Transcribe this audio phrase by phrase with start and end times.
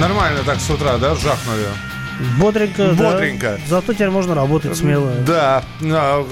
[0.00, 1.66] Нормально так с утра, да, жахнули?
[2.38, 3.58] Бодренько, Бодренько.
[3.58, 3.68] Да.
[3.68, 5.10] Зато теперь можно работать смело.
[5.26, 6.26] Да, а,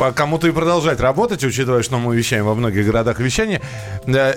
[0.00, 3.62] а кому-то и продолжать работать, учитывая, что мы вещаем во многих городах вещания.
[4.06, 4.34] Да,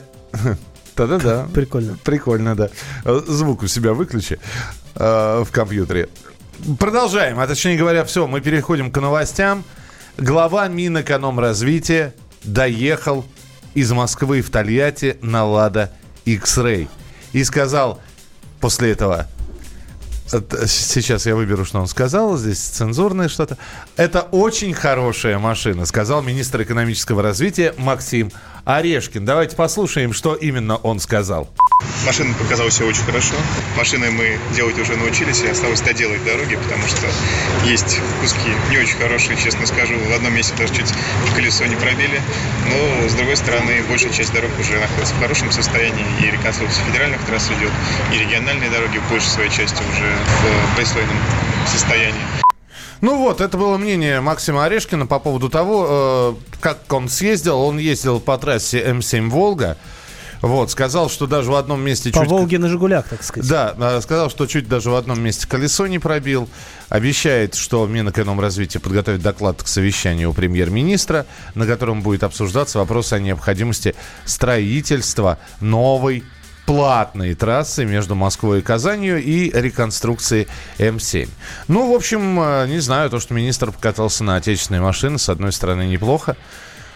[0.96, 1.48] Да-да-да.
[1.55, 1.98] Прикольно.
[2.04, 2.70] Прикольно, да.
[3.04, 4.37] Звук у себя выключи
[4.94, 6.09] э, в компьютере.
[6.78, 9.63] Продолжаем, а точнее говоря, все, мы переходим к новостям.
[10.17, 12.13] Глава Минэкономразвития
[12.44, 13.25] доехал
[13.73, 15.91] из Москвы в Тольятти на «Лада
[16.25, 16.88] X-Ray»
[17.34, 17.99] и сказал
[18.59, 19.27] после этого,
[20.68, 22.38] Сейчас я выберу, что он сказал.
[22.38, 23.58] Здесь цензурное что-то.
[23.98, 28.32] Это очень хорошая машина, сказал министр экономического развития Максим
[28.64, 29.26] Орешкин.
[29.26, 31.50] Давайте послушаем, что именно он сказал.
[32.05, 33.34] Машина показала все очень хорошо.
[33.76, 37.08] Машины мы делать уже научились, и осталось доделать дороги, потому что
[37.66, 39.96] есть куски не очень хорошие, честно скажу.
[39.98, 40.94] В одном месте даже чуть
[41.36, 42.22] колесо не пробили.
[42.70, 46.05] Но, с другой стороны, большая часть дорог уже находится в хорошем состоянии.
[46.22, 47.72] И реконструкция федеральных трасс идет,
[48.14, 50.14] и региональные дороги большей своей части уже
[50.72, 51.18] в пристойном
[51.66, 52.46] состоянии.
[53.01, 57.59] Ну вот, это было мнение Максима Орешкина по поводу того, э, как он съездил.
[57.59, 59.77] Он ездил по трассе М7 «Волга».
[60.41, 62.12] Вот, сказал, что даже в одном месте...
[62.12, 62.29] По чуть...
[62.29, 63.49] Волге на «Жигулях», так сказать.
[63.49, 66.47] Да, э, сказал, что чуть даже в одном месте колесо не пробил.
[66.89, 71.25] Обещает, что Минэкономразвитие подготовит доклад к совещанию у премьер-министра,
[71.55, 76.23] на котором будет обсуждаться вопрос о необходимости строительства новой
[76.67, 81.29] платные трассы между Москвой и Казанью и реконструкции М7.
[81.69, 85.53] Ну, в общем, э, не знаю, то, что министр покатался на отечественной машине, с одной
[85.53, 86.35] стороны, неплохо.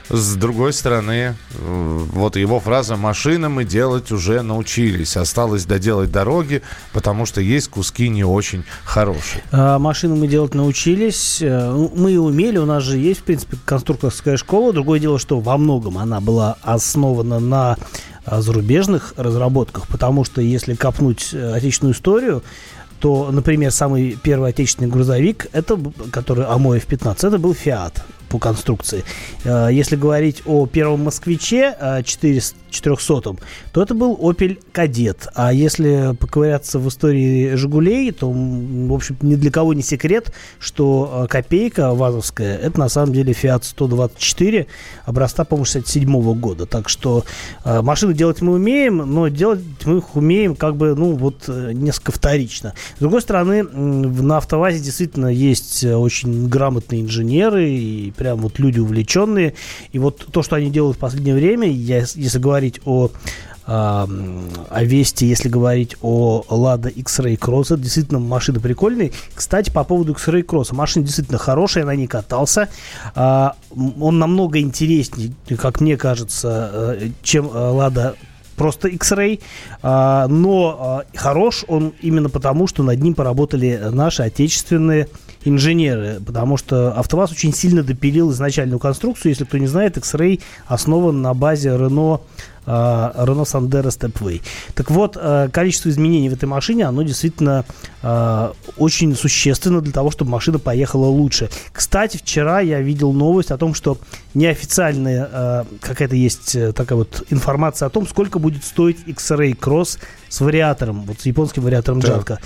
[0.10, 1.36] С другой стороны, э,
[2.12, 5.16] вот его фраза «машины мы делать уже научились».
[5.16, 9.42] Осталось доделать дороги, потому что есть куски не очень хорошие.
[9.54, 11.42] А, машины мы делать научились.
[11.42, 14.74] Э, ну, мы умели, у нас же есть, в принципе, конструкторская школа.
[14.74, 17.78] Другое дело, что во многом она была основана на
[18.26, 22.44] зарубежных разработках, потому что если копнуть э, отечественную историю,
[23.00, 25.80] то, например, самый первый отечественный грузовик, это,
[26.12, 29.04] который АМОФ 15, это был Фиат по конструкции.
[29.44, 33.36] Э, если говорить о первом москвиче 400, э, 400
[33.74, 35.28] то это был Opel Кадет.
[35.36, 41.24] А если поковыряться в истории «Жигулей», то, в общем, ни для кого не секрет, что
[41.26, 44.68] э, копейка вазовская– это на самом деле Fiat 124
[45.06, 46.66] образца, по-моему, 67 года.
[46.66, 47.26] Так что
[47.66, 52.74] машины делать мы умеем, но делать мы их умеем как бы, ну, вот несколько вторично.
[52.96, 59.56] С другой стороны, на АвтоВАЗе действительно есть очень грамотные инженеры и прям вот люди увлеченные.
[59.92, 63.10] И вот то, что они делают в последнее время, я, если говорить о
[63.64, 64.08] о
[64.84, 69.12] Весте, если говорить о Lada X-Ray Cross, это действительно машина прикольная.
[69.34, 72.70] Кстати, по поводу X-Ray Cross, машина действительно хорошая, она не катался.
[73.14, 73.56] А,
[74.00, 78.16] он намного интереснее, как мне кажется, э, чем э, Lada
[78.56, 79.42] просто X-Ray,
[79.84, 85.08] а, но а, хорош он именно потому, что над ним поработали наши отечественные
[85.44, 89.32] инженеры, потому что АвтоВАЗ очень сильно допилил изначальную конструкцию.
[89.32, 92.22] Если кто не знает, X-Ray основан на базе Renault
[92.66, 94.42] Renault Sandero Stepway.
[94.76, 97.66] Так вот, э, количество изменений в этой машине, оно действительно
[98.02, 101.50] э, очень существенно для того, чтобы машина поехала лучше.
[101.72, 103.98] Кстати, вчера я видел новость о том, что
[104.34, 110.00] неофициальная э, какая-то есть такая вот информация о том, сколько будет стоить X-Ray Cross
[110.30, 112.40] с вариатором, вот с японским вариатором Джатка.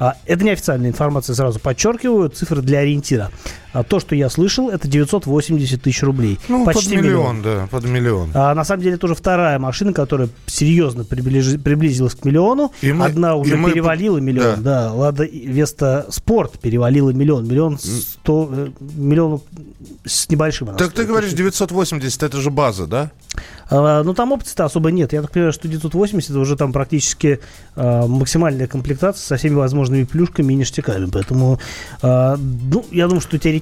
[0.00, 3.30] А, это неофициальная информация, сразу подчеркиваю, цифры для ориентира.
[3.72, 6.38] А, то, что я слышал, это 980 тысяч рублей.
[6.48, 8.30] Ну, Почти под миллион, миллион, да, под миллион.
[8.34, 11.60] А, на самом деле, это уже вторая машина, которая серьезно приближ...
[11.62, 12.72] приблизилась к миллиону.
[12.80, 13.70] И мы, Одна уже мы...
[13.70, 14.88] перевалила миллион, да.
[14.88, 14.92] да.
[14.92, 17.46] Лада Веста Спорт перевалила миллион.
[17.46, 18.48] Миллион сто...
[18.52, 19.40] Э, миллион
[20.04, 20.68] с небольшим.
[20.68, 20.94] Так стоит.
[20.94, 23.10] ты говоришь 980, это же база, да?
[23.70, 25.12] А, ну, там опции-то особо нет.
[25.12, 27.40] Я так понимаю, что 980 это уже там практически
[27.76, 31.08] а, максимальная комплектация со всеми возможными плюшками и ништяками.
[31.10, 31.60] Поэтому,
[32.02, 33.59] а, ну, я думаю, что теоретически,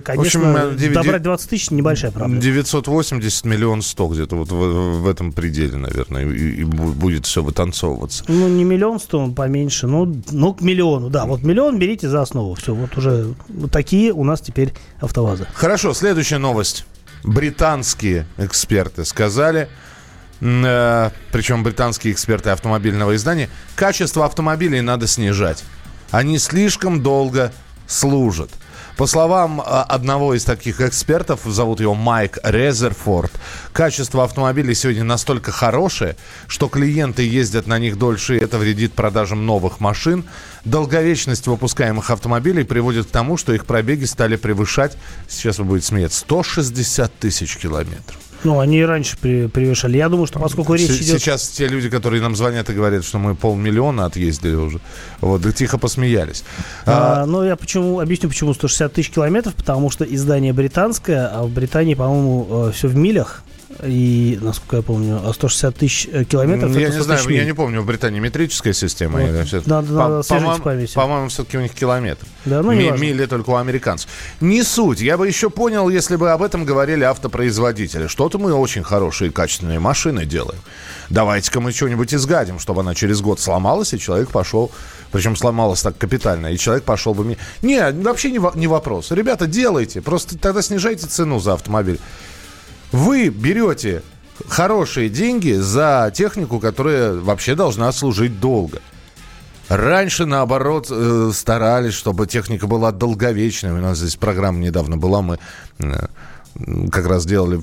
[0.00, 2.40] конечно, в общем, 9, добрать 20 тысяч небольшая проблема.
[2.40, 8.24] 980 миллион 100 где-то вот в, в этом пределе, наверное, и, и будет все вытанцовываться.
[8.28, 11.24] Ну, не миллион 100, поменьше, но, ну, к миллиону, да.
[11.24, 12.54] Вот миллион берите за основу.
[12.54, 15.46] Все, вот уже вот такие у нас теперь автовазы.
[15.54, 16.84] Хорошо, следующая новость
[17.26, 19.68] британские эксперты сказали,
[20.40, 25.64] э, причем британские эксперты автомобильного издания, качество автомобилей надо снижать.
[26.10, 27.52] Они слишком долго
[27.86, 28.50] служат.
[28.96, 33.32] По словам а, одного из таких экспертов, зовут его Майк Резерфорд,
[33.72, 39.44] качество автомобилей сегодня настолько хорошее, что клиенты ездят на них дольше, и это вредит продажам
[39.44, 40.24] новых машин.
[40.64, 44.96] Долговечность выпускаемых автомобилей приводит к тому, что их пробеги стали превышать,
[45.28, 48.16] сейчас вы будете смеяться, 160 тысяч километров.
[48.46, 49.96] Ну, они и раньше превышали.
[49.96, 51.20] Я думаю, что поскольку речь С- идет...
[51.20, 54.80] Сейчас те люди, которые нам звонят и говорят, что мы полмиллиона отъездили уже,
[55.20, 56.44] вот, и тихо посмеялись.
[56.84, 57.26] А, а...
[57.26, 61.94] Ну, я почему объясню, почему 160 тысяч километров, потому что издание британское, а в Британии,
[61.94, 63.42] по-моему, э, все в милях.
[63.84, 66.76] И, насколько я помню, 160 тысяч э, километров.
[66.76, 69.20] Я не знаю, я не помню, в Британии метрическая система.
[69.20, 69.28] Вот.
[69.28, 70.94] Или надо, надо по-моему, память.
[70.94, 72.24] По-моему, все-таки у них километр.
[72.44, 74.08] Да, ну, Ми- мили только у американцев.
[74.40, 75.00] Не суть.
[75.00, 78.06] Я бы еще понял, если бы об этом говорили автопроизводители.
[78.06, 80.60] Что-то мы очень хорошие, качественные машины делаем.
[81.10, 84.70] Давайте-ка мы что-нибудь изгадим, чтобы она через год сломалась, и человек пошел
[85.12, 87.38] причем сломалась так капитально, и человек пошел бы...
[87.62, 89.12] Не, вообще не, не вопрос.
[89.12, 91.98] Ребята, делайте, просто тогда снижайте цену за автомобиль.
[92.92, 94.02] Вы берете
[94.48, 98.80] хорошие деньги за технику, которая вообще должна служить долго.
[99.68, 103.72] Раньше, наоборот, э, старались, чтобы техника была долговечной.
[103.72, 105.38] У нас здесь программа недавно была, мы
[105.80, 106.06] э,
[106.92, 107.62] как раз делали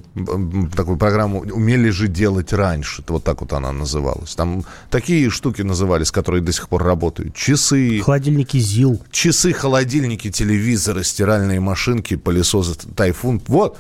[0.76, 3.04] такую программу «Умели же делать раньше».
[3.08, 4.36] Вот так вот она называлась.
[4.36, 7.36] Там такие штуки назывались, которые до сих пор работают.
[7.36, 8.02] Часы.
[8.04, 9.02] Холодильники ЗИЛ.
[9.10, 13.42] Часы, холодильники, телевизоры, стиральные машинки, пылесосы «Тайфун».
[13.48, 13.78] Вот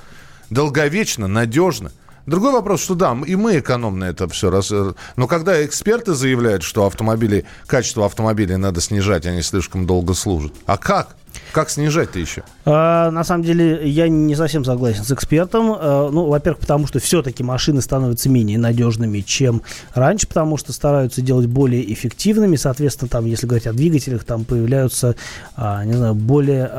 [0.53, 1.91] долговечно, надежно.
[2.25, 4.71] Другой вопрос, что да, и мы экономно это все раз.
[4.71, 10.53] Э, но когда эксперты заявляют, что автомобили, качество автомобилей надо снижать, они слишком долго служат.
[10.65, 11.17] А как?
[11.51, 12.43] Как снижать-то еще?
[12.65, 15.75] А, на самом деле, я не совсем согласен с экспертом.
[15.77, 19.61] А, ну, во-первых, потому что все-таки машины становятся менее надежными, чем
[19.93, 22.55] раньше, потому что стараются делать более эффективными.
[22.55, 25.15] Соответственно, там, если говорить о двигателях, там появляются,
[25.55, 26.71] а, не знаю, более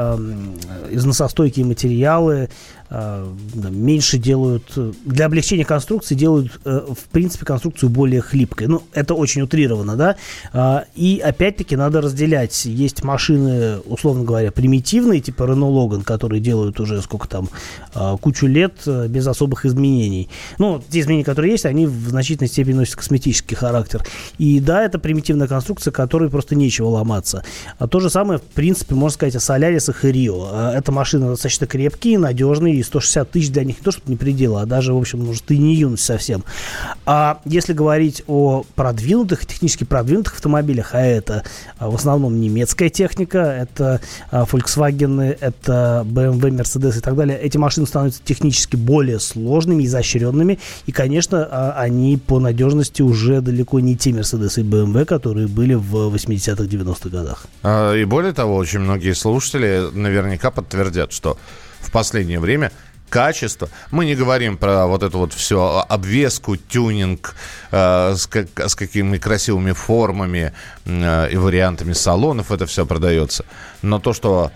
[0.91, 2.49] износостойкие материалы,
[2.91, 4.65] меньше делают,
[5.05, 8.69] для облегчения конструкции делают, э, в принципе, конструкцию более хлипкой.
[8.69, 10.85] Ну, это очень утрировано, да.
[10.95, 12.65] И опять-таки надо разделять.
[12.67, 17.49] Есть машины, условно говоря, примитивные, типа Renault Logan, которые делают уже сколько там,
[17.95, 20.29] а, кучу лет э, без особых изменений.
[20.59, 24.05] Ну, те изменения, которые есть, они в значительной степени носят косметический характер.
[24.39, 27.45] И да, это примитивная конструкция, которой просто нечего ломаться.
[27.79, 30.71] А то же самое, в принципе, можно сказать о Солярисах и Рио.
[30.75, 34.63] Это машины достаточно крепкие, надежные, и 160 тысяч для них не то, чтобы не предела,
[34.63, 36.45] а даже, в общем, может, и не юность совсем.
[37.07, 41.45] А если говорить о продвинутых, технически продвинутых автомобилях, а это
[41.79, 44.01] а, в основном немецкая техника, это
[44.31, 50.59] а, Volkswagen, это BMW, Mercedes и так далее, эти машины становятся технически более сложными, изощренными,
[50.87, 55.75] и, конечно, а, они по надежности уже далеко не те Mercedes и BMW, которые были
[55.75, 57.47] в 80-х, 90-х годах.
[57.97, 61.39] И более того, очень многие слушатели наверняка подтвердят, что
[61.81, 62.73] в последнее время
[63.09, 63.69] качество.
[63.91, 67.35] Мы не говорим про вот эту вот все обвеску, тюнинг
[67.71, 70.53] э, с, как, с какими красивыми формами
[70.85, 73.45] э, и вариантами салонов это все продается.
[73.83, 74.51] Но то, что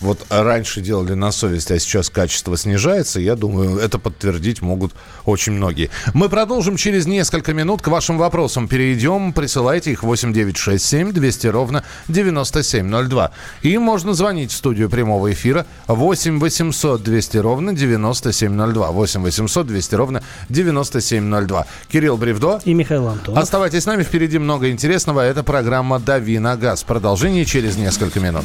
[0.00, 4.92] вот раньше делали на совесть, а сейчас качество снижается, я думаю, это подтвердить могут
[5.24, 5.90] очень многие.
[6.12, 7.82] Мы продолжим через несколько минут.
[7.82, 9.32] К вашим вопросам перейдем.
[9.32, 13.30] Присылайте их 8967 200 ровно 9702.
[13.62, 18.90] И можно звонить в студию прямого эфира 8 800 200 ровно 9702.
[18.90, 21.66] 8 800 200 ровно 9702.
[21.88, 22.60] Кирилл Бревдо.
[22.64, 23.42] И Михаил Антонов.
[23.42, 25.20] Оставайтесь с нами, впереди много интересного.
[25.20, 26.82] Это программа «Дави на газ».
[26.82, 28.44] Продолжение через несколько минут.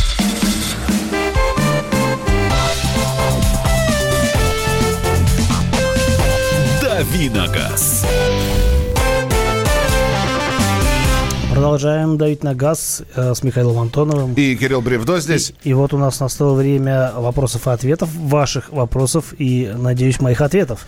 [7.01, 8.05] Давиногаз.
[11.51, 14.35] Продолжаем давить на газ э, с Михаилом Антоновым.
[14.35, 15.51] И Кирилл Бревдо здесь.
[15.63, 20.41] И, и вот у нас настало время вопросов и ответов, ваших вопросов и, надеюсь, моих
[20.41, 20.85] ответов.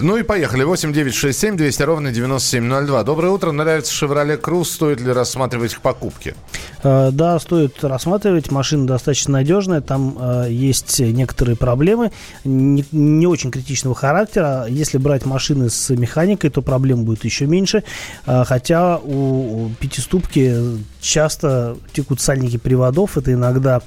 [0.00, 0.64] Ну и поехали.
[0.64, 3.04] 8 9 6 7 200 ровно 9702.
[3.04, 3.52] Доброе утро.
[3.52, 4.64] Нравится Chevrolet Cruze.
[4.64, 6.34] Стоит ли рассматривать к покупке?
[6.82, 8.50] Э, да, стоит рассматривать.
[8.50, 9.80] Машина достаточно надежная.
[9.80, 12.10] Там э, есть некоторые проблемы.
[12.42, 14.66] Не, не очень критичного характера.
[14.68, 17.84] Если брать машины с механикой, то проблем будет еще меньше.
[18.26, 20.56] Э, хотя у, пятиступки
[21.00, 23.16] часто текут сальники приводов.
[23.16, 23.80] Это иногда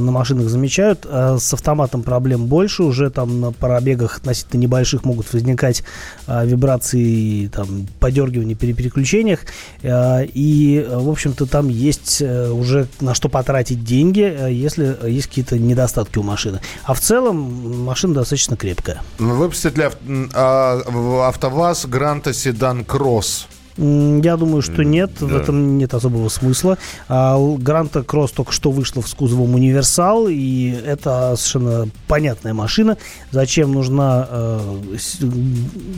[0.00, 1.06] на машинах замечают.
[1.06, 2.82] С автоматом проблем больше.
[2.82, 5.82] Уже там на пробегах относительно небольших могут возникать
[6.26, 9.40] вибрации, там, подергивания при переключениях.
[9.82, 16.22] И, в общем-то, там есть уже на что потратить деньги, если есть какие-то недостатки у
[16.22, 16.60] машины.
[16.84, 19.02] А в целом машина достаточно крепкая.
[19.18, 19.88] Выпустят ли
[20.34, 23.46] а, АвтоВАЗ Гранта Седан Кросс?
[23.78, 25.26] Я думаю, что нет, да.
[25.26, 26.78] в этом нет особого смысла.
[27.08, 32.98] А, Гранта Кросс только что вышла с кузовом Универсал, и это совершенно понятная машина.
[33.30, 34.80] Зачем нужна э,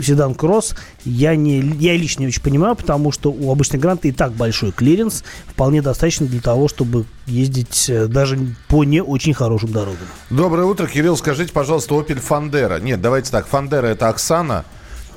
[0.02, 0.74] седан Кросс,
[1.06, 4.72] я, не, я лично не очень понимаю, потому что у обычной Гранта и так большой
[4.72, 10.06] клиренс, вполне достаточно для того, чтобы ездить э, даже по не очень хорошим дорогам.
[10.28, 11.16] Доброе утро, Кирилл.
[11.16, 12.78] Скажите, пожалуйста, Opel Фандера.
[12.78, 14.66] Нет, давайте так, Фандера это Оксана,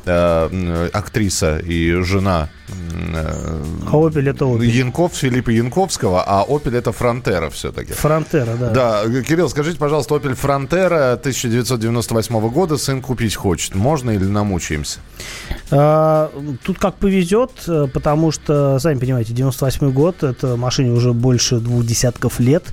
[0.06, 4.66] э, актриса и жена э, а Opel это Opel.
[4.66, 7.94] Янков, Филиппа Янковского, а Opel это Фронтера все-таки.
[7.94, 8.70] Фронтера, да.
[8.70, 13.76] Да, Кирилл, скажите, пожалуйста, Opel Фронтера 1998 года сын купить хочет.
[13.76, 15.00] Можно или намучаемся?
[15.76, 16.32] А,
[16.64, 21.84] тут как повезет, э, потому что, сами понимаете, 98 год, это машине уже больше двух
[21.84, 22.64] десятков лет.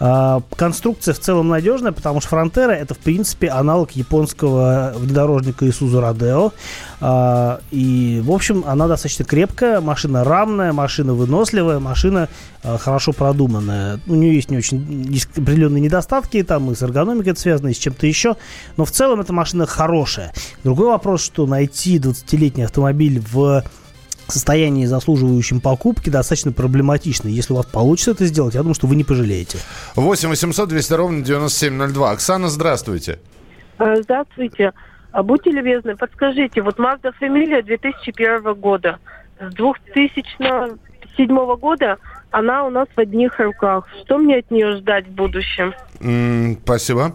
[0.00, 6.00] А, конструкция в целом надежная, потому что Фронтера это, в принципе, аналог японского внедорожника Isuzu
[6.02, 6.52] Rodeo.
[7.00, 12.28] А, и, в общем, она достаточно крепкая, машина рамная, машина выносливая, машина
[12.62, 14.00] а, хорошо продуманная.
[14.06, 17.74] У нее есть не очень есть определенные недостатки, там и с эргономикой это связано, и
[17.74, 18.36] с чем-то еще.
[18.76, 20.32] Но в целом эта машина хорошая.
[20.62, 23.64] Другой вопрос, что найти 20-летний автомобиль в
[24.28, 27.28] состоянии, заслуживающем покупки, достаточно проблематично.
[27.28, 29.58] Если у вас получится это сделать, я думаю, что вы не пожалеете.
[29.96, 32.10] 8 800 200 ровно 9702.
[32.10, 33.18] Оксана, здравствуйте.
[33.78, 34.72] Э, здравствуйте.
[35.12, 38.98] А будьте любезны, подскажите, вот Mazda Familia 2001 года,
[39.40, 41.98] с 2007 года
[42.30, 43.88] она у нас в одних руках.
[44.04, 45.74] Что мне от нее ждать в будущем?
[45.98, 47.14] Mm, спасибо.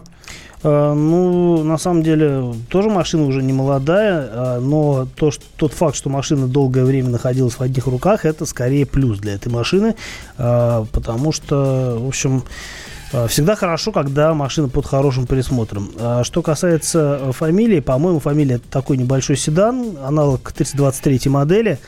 [0.62, 5.72] А, ну, на самом деле, тоже машина уже не молодая, а, но то, что, тот
[5.72, 9.94] факт, что машина долгое время находилась в одних руках, это скорее плюс для этой машины,
[10.36, 12.44] а, потому что, в общем, Э,
[13.28, 15.90] всегда хорошо, когда машина под хорошим присмотром.
[15.98, 21.78] А что касается э, фамилии, по-моему, фамилия такой небольшой седан, аналог 323 модели.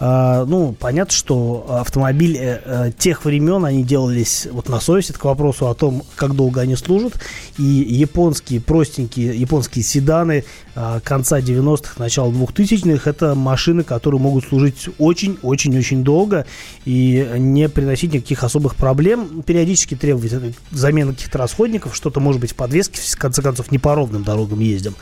[0.00, 5.24] А, ну, понятно, что автомобили э, тех времен, они делались вот на совесть, это к
[5.24, 7.20] вопросу о том, как долго они служат.
[7.58, 10.67] И японские, простенькие японские седаны а,
[11.04, 16.46] конца 90-х, начала 2000-х, это машины, которые могут служить очень-очень-очень долго
[16.84, 19.42] и не приносить никаких особых проблем.
[19.42, 23.94] Периодически требовать замены каких-то расходников, что-то может быть в подвеске, в конце концов, не по
[23.94, 24.94] ровным дорогам ездим.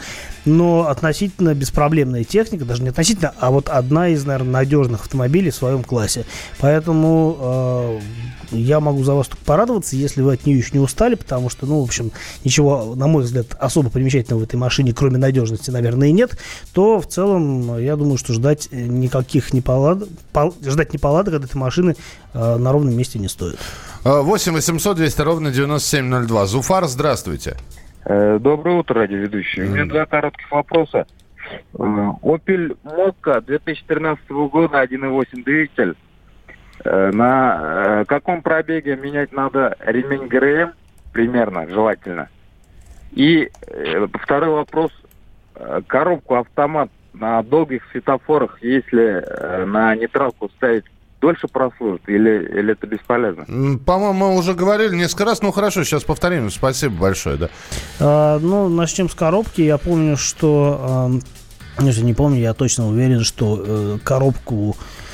[0.45, 5.55] Но относительно беспроблемная техника, даже не относительно, а вот одна из, наверное, надежных автомобилей в
[5.55, 6.25] своем классе.
[6.59, 8.01] Поэтому
[8.46, 11.51] э, я могу за вас только порадоваться, если вы от нее еще не устали, потому
[11.51, 12.13] что, ну, в общем,
[12.45, 16.39] ничего, на мой взгляд, особо примечательного в этой машине, кроме надежности, наверное, и нет,
[16.73, 20.09] то в целом, я думаю, что ждать никаких неполадок,
[20.65, 21.97] ждать неполадок от этой машины
[22.35, 23.59] э, на ровном месте не стоит.
[24.05, 26.47] 8 800 200 ровно 9702.
[26.47, 27.57] Зуфар, здравствуйте.
[28.05, 29.65] Э, доброе утро, радиоведущий.
[29.65, 31.07] У меня два коротких вопроса.
[31.75, 31.83] Э,
[32.23, 35.97] Opel Mokka 2013 года, 1.8 двигатель.
[36.85, 40.73] Э, на каком пробеге менять надо ремень ГРМ?
[41.13, 42.29] Примерно, желательно.
[43.13, 43.51] И
[44.23, 44.93] второй вопрос.
[45.87, 49.25] Коробку автомат на долгих светофорах, если
[49.65, 50.85] на нейтралку ставить
[51.21, 53.45] дольше прослужит или, или это бесполезно?
[53.85, 55.43] По-моему, мы уже говорили несколько раз.
[55.43, 56.51] Ну, хорошо, сейчас повторим.
[56.51, 57.49] Спасибо большое, да.
[58.01, 59.63] А, ну, начнем с коробки.
[59.63, 60.81] Я помню, что...
[60.81, 65.06] А, не помню, я точно уверен, что э, коробку Э,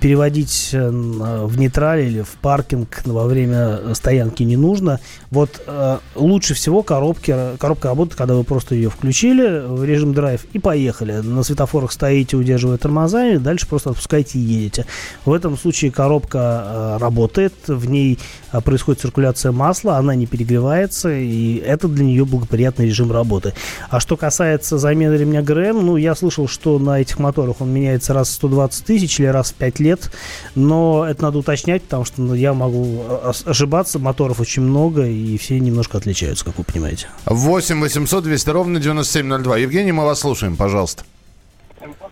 [0.00, 5.00] переводить э, в нейтраль или в паркинг во время стоянки не нужно.
[5.30, 10.46] Вот э, лучше всего коробки, коробка работает, когда вы просто ее включили в режим драйв
[10.52, 11.12] и поехали.
[11.12, 14.86] На светофорах стоите, удерживая тормозами, дальше просто отпускаете и едете.
[15.24, 18.18] В этом случае коробка работает, в ней
[18.60, 23.54] происходит циркуляция масла, она не перегревается, и это для нее благоприятный режим работы.
[23.90, 28.14] А что касается замены ремня ГРМ, ну, я слышал, что на этих моторах он меняется
[28.14, 30.10] раз в 120 тысяч или раз в 5 лет,
[30.54, 33.02] но это надо уточнять, потому что ну, я могу
[33.44, 37.08] ошибаться, моторов очень много, и все немножко отличаются, как вы понимаете.
[37.26, 39.56] 8 800 200 ровно 9702.
[39.58, 41.04] Евгений, мы вас слушаем, пожалуйста.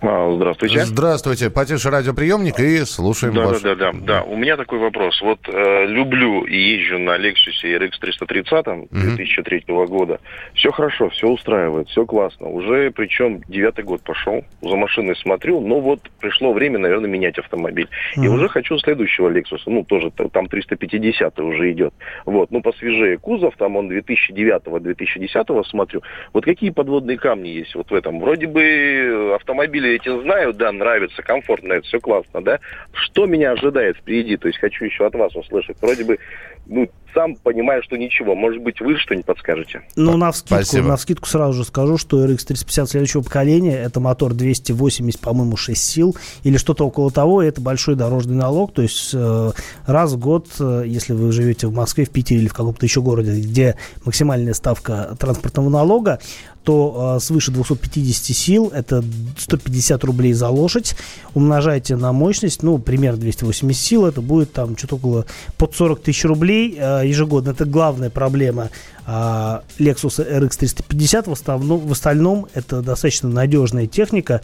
[0.07, 0.85] А, Здравствуйте.
[0.85, 1.51] Здравствуйте.
[1.51, 3.63] Потише радиоприемник и слушаем Да, ваш...
[3.63, 4.23] да, да, да, да.
[4.23, 5.21] У меня такой вопрос.
[5.23, 10.21] Вот э, люблю и езжу на Lexus RX 330 2003 года.
[10.55, 12.49] Все хорошо, все устраивает, все классно.
[12.49, 14.45] Уже причем девятый год пошел.
[14.61, 17.89] За машиной смотрю, но вот пришло время, наверное, менять автомобиль.
[18.17, 19.63] И уже хочу следующего Lexus.
[19.67, 21.95] Ну, тоже там 350 уже идет.
[22.27, 26.03] Вот, ну, посвежее кузов, там он 2009-2010 смотрю.
[26.33, 28.21] Вот какие подводные камни есть вот в этом?
[28.21, 32.61] Вроде бы автомобили эти знаю, да, нравится, комфортно, это все классно, да?
[32.93, 34.37] Что меня ожидает впереди?
[34.37, 35.77] То есть хочу еще от вас услышать.
[35.81, 36.19] Вроде бы,
[36.67, 38.35] ну, сам понимаю, что ничего.
[38.35, 39.83] Может быть, вы что-нибудь подскажете?
[39.97, 44.35] Ну, на вскидку, на вскидку сразу же скажу, что RX 350 следующего поколения это мотор
[44.35, 47.43] 280, по-моему, 6 сил или что-то около того.
[47.43, 48.73] и Это большой дорожный налог.
[48.73, 49.53] То есть э,
[49.87, 53.01] раз в год, э, если вы живете в Москве, в Питере или в каком-то еще
[53.01, 56.19] городе, где максимальная ставка транспортного налога,
[56.65, 59.05] то э, свыше 250 сил это
[59.39, 60.97] 150 рублей за лошадь.
[61.35, 65.27] Умножайте на мощность, ну, примерно 280 сил, это будет там что-то около
[65.59, 67.51] под 40 тысяч рублей э, ежегодно.
[67.51, 68.71] Это главная проблема
[69.07, 71.27] а, Lexus RX 350.
[71.27, 74.41] В основном, в остальном это достаточно надежная техника.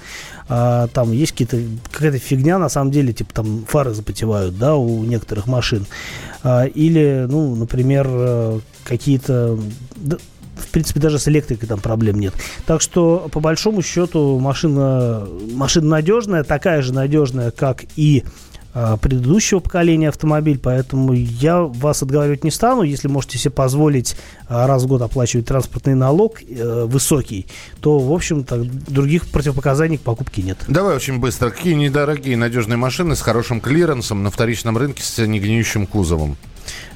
[0.49, 1.59] А, там есть какие-то,
[1.91, 5.87] какая-то фигня, на самом деле, типа там фары запотевают, да, у некоторых машин.
[6.43, 9.59] А, или, ну, например, э, какие-то...
[10.57, 12.35] в принципе, даже с электрикой там проблем нет.
[12.67, 18.25] Так что, по большому счету, машина, машина надежная, такая же надежная, как и
[18.73, 22.83] предыдущего поколения автомобиль, поэтому я вас отговаривать не стану.
[22.83, 24.17] Если можете себе позволить
[24.49, 27.47] а, раз в год оплачивать транспортный налог э, высокий,
[27.81, 30.59] то, в общем-то, других противопоказаний к покупке нет.
[30.69, 31.51] Давай очень быстро.
[31.51, 36.37] Какие недорогие надежные машины с хорошим клиренсом на вторичном рынке с негниющим кузовом?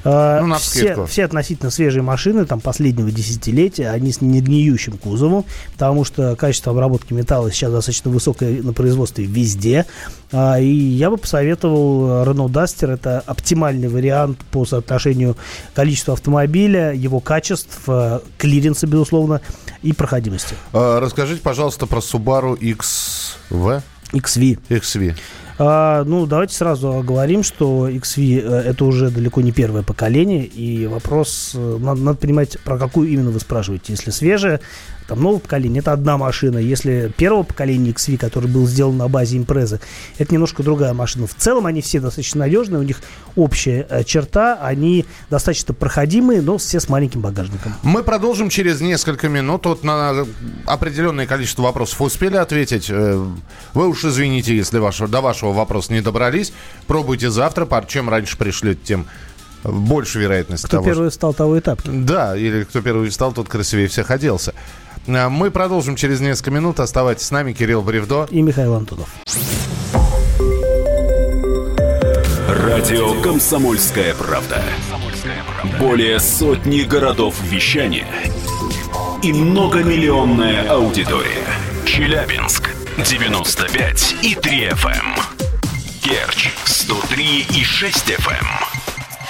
[0.03, 5.45] А, Ну, на все, все относительно свежие машины, там, последнего десятилетия, они с негниющим кузовом,
[5.73, 9.85] потому что качество обработки металла сейчас достаточно высокое на производстве везде.
[10.31, 12.93] А, и я бы посоветовал Renault Duster.
[12.93, 15.37] Это оптимальный вариант по соотношению
[15.73, 19.41] количества автомобиля, его качеств, э, клиренса, безусловно,
[19.81, 20.55] и проходимости.
[20.73, 23.81] Расскажите, пожалуйста, про Subaru XV.
[24.11, 24.59] XV.
[24.69, 25.15] XV.
[25.57, 30.85] А, ну, давайте сразу оговорим, что XV э, это уже далеко не первое поколение, и
[30.85, 33.93] вопрос, э, надо, надо понимать, про какую именно вы спрашиваете.
[33.93, 34.59] Если свежее,
[35.07, 36.57] там новое поколение, это одна машина.
[36.57, 39.79] Если первого поколения XV, который был сделан на базе импрезы,
[40.17, 41.27] это немножко другая машина.
[41.27, 43.01] В целом они все достаточно надежные, у них
[43.35, 47.73] общая э, черта, они достаточно проходимые, но все с маленьким багажником.
[47.83, 49.65] Мы продолжим через несколько минут.
[49.65, 50.25] Вот на
[50.65, 52.87] определенное количество вопросов успели ответить.
[52.89, 53.25] Э,
[53.73, 56.53] Вы уж извините, если вашего, до вашего вопроса не добрались.
[56.87, 57.67] Пробуйте завтра.
[57.87, 59.05] Чем раньше пришлете, тем
[59.63, 61.81] больше вероятность Кто того, первый стал, того этап.
[61.83, 64.53] Да, или кто первый встал, тот красивее всех оделся.
[65.07, 66.79] А, Мы продолжим через несколько минут.
[66.79, 67.53] Оставайтесь с нами.
[67.53, 68.27] Кирилл Бревдо.
[68.31, 69.09] И Михаил Антонов.
[72.47, 74.61] Радио «Комсомольская правда».
[75.79, 78.07] Более сотни городов вещания
[79.23, 81.43] и многомиллионная аудитория.
[81.85, 85.19] Челябинск 95 и 3 FM.
[86.03, 88.74] Керчь 103 и 6 FM.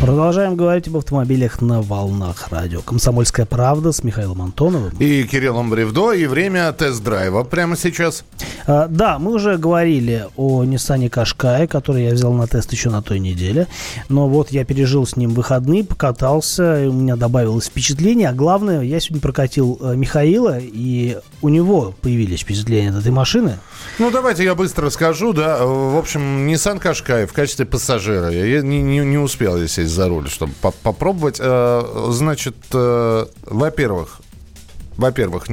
[0.00, 2.82] Продолжаем говорить об автомобилях на волнах радио.
[2.82, 4.92] Комсомольская правда с Михаилом Антоновым.
[4.98, 6.12] И Кириллом Бревдо.
[6.12, 8.24] И время тест-драйва прямо сейчас.
[8.66, 13.00] А, да, мы уже говорили о Nissan Qashqai, который я взял на тест еще на
[13.00, 13.68] той неделе.
[14.10, 18.28] Но вот я пережил с ним выходные, покатался, и у меня добавилось впечатление.
[18.28, 23.58] А главное, я сегодня прокатил э, Михаила, и у него появились впечатления от этой машины.
[23.98, 25.64] Ну, давайте я быстро скажу, да.
[25.64, 28.30] В общем, Nissan Qashqai в качестве пассажира.
[28.30, 31.38] Я не, не, не успел я сесть за руль, чтобы по- попробовать.
[31.40, 34.20] Э, Значит, э, во-первых,
[34.96, 35.46] во-первых,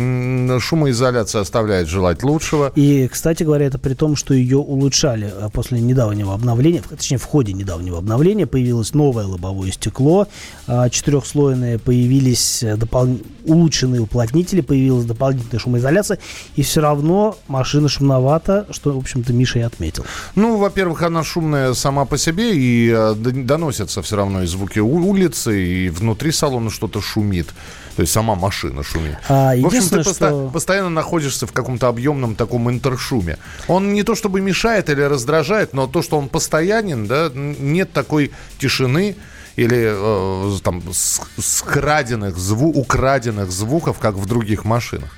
[0.61, 2.71] шумоизоляция оставляет желать лучшего.
[2.75, 7.25] И, кстати говоря, это при том, что ее улучшали а, после недавнего обновления, точнее, в
[7.25, 10.27] ходе недавнего обновления появилось новое лобовое стекло,
[10.67, 16.19] а, четырехслойное, появились э, допол- улучшенные уплотнители, появилась дополнительная шумоизоляция,
[16.55, 20.05] и все равно машина шумновата, что, в общем-то, Миша и отметил.
[20.35, 25.63] Ну, во-первых, она шумная сама по себе, и э, доносятся все равно и звуки улицы,
[25.63, 27.47] и внутри салона что-то шумит.
[27.95, 29.17] То есть сама машина шумит.
[29.33, 33.37] А, В общем, ты что- постоянно находишься в каком-то объемном таком интершуме.
[33.67, 38.31] Он не то чтобы мешает или раздражает, но то, что он постоянен, да, нет такой
[38.59, 39.15] тишины,
[39.55, 45.09] или э, там скраденных, зву, украденных звуков, как в других машинах.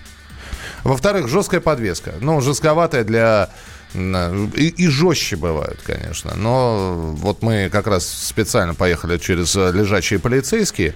[0.84, 2.14] Во-вторых, жесткая подвеска.
[2.22, 3.50] Ну, жестковатая для
[3.94, 6.34] и, и жестче бывают, конечно.
[6.36, 10.96] Но вот мы как раз специально поехали через лежачие полицейские.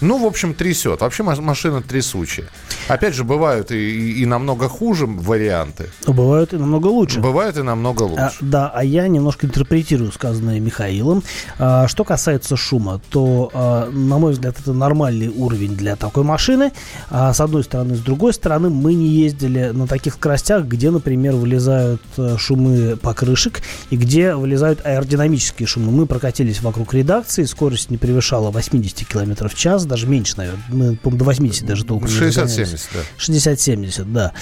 [0.00, 1.00] Ну, в общем, трясет.
[1.00, 2.46] Вообще машина трясучая.
[2.88, 5.90] Опять же, бывают и, и, и намного хуже варианты.
[6.06, 7.20] Бывают и намного лучше.
[7.20, 8.22] Бывают и намного лучше.
[8.22, 11.22] А, да, а я немножко интерпретирую сказанное Михаилом.
[11.58, 16.72] А, что касается шума, то, а, на мой взгляд, это нормальный уровень для такой машины.
[17.10, 17.96] А, с одной стороны.
[17.96, 23.60] С другой стороны, мы не ездили на таких скоростях, где, например, вылезают э, шумы покрышек
[23.90, 25.92] и где вылезают аэродинамические шумы.
[25.92, 30.64] Мы прокатились вокруг редакции, скорость не превышала 80 км в час, даже меньше, наверное.
[30.68, 33.00] Мы, по до 80 даже толком 60-70, да.
[33.18, 34.32] 60-70, да.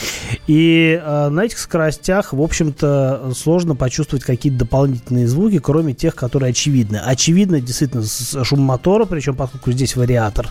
[0.46, 6.50] И э, на этих скоростях, в общем-то, сложно почувствовать какие-то дополнительные звуки, кроме тех, которые
[6.50, 6.96] очевидны.
[6.96, 8.04] Очевидно, действительно,
[8.44, 10.48] шум мотора, причем поскольку здесь вариатор,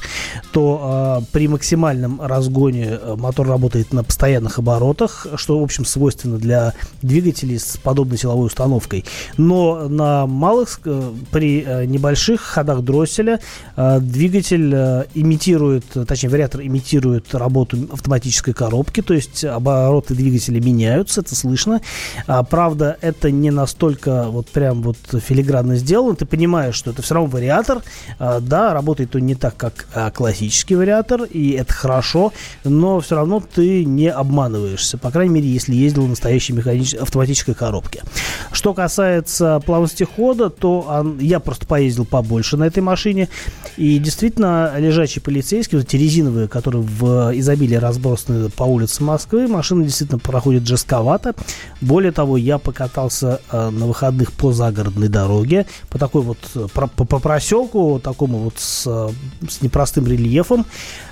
[0.51, 6.37] то э, при максимальном разгоне э, мотор работает на постоянных оборотах, что, в общем, свойственно
[6.37, 9.05] для двигателей с подобной силовой установкой.
[9.37, 13.39] Но на малых, э, при э, небольших ходах дросселя
[13.75, 21.21] э, двигатель Э, имитирует, точнее, вариатор имитирует работу автоматической коробки, то есть обороты двигателя меняются,
[21.21, 21.81] это слышно.
[22.27, 26.15] А, правда, это не настолько вот прям вот филигранно сделано.
[26.15, 27.81] Ты понимаешь, что это все равно вариатор.
[28.19, 32.31] А, да, работает он не так, как а, классический вариатор, и это хорошо,
[32.63, 37.55] но все равно ты не обманываешься, по крайней мере, если ездил в настоящей механической автоматической
[37.55, 38.03] коробке.
[38.51, 43.27] Что касается плавности хода, то он, я просто поездил побольше на этой машине,
[43.75, 49.83] и действительно лежачие полицейские, вот эти резиновые, которые в изобилии разбросаны по улицам Москвы, машина
[49.83, 51.33] действительно проходит жестковато.
[51.81, 56.87] Более того, я покатался э, на выходных по загородной дороге, по такой вот, э, по,
[56.87, 59.09] по проселку, такому вот с, э,
[59.49, 60.65] с непростым рельефом.